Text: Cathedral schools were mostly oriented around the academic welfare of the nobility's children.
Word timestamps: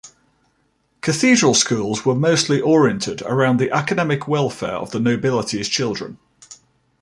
Cathedral 1.01 1.53
schools 1.53 2.05
were 2.05 2.15
mostly 2.15 2.59
oriented 2.59 3.21
around 3.21 3.59
the 3.59 3.69
academic 3.69 4.27
welfare 4.27 4.73
of 4.73 4.89
the 4.89 4.99
nobility's 4.99 5.69
children. 5.69 6.17